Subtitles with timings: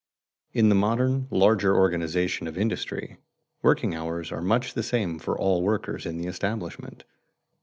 [0.51, 3.17] In the modern larger organization of industry,
[3.61, 7.03] working hours are much the same for all workers in the establishment.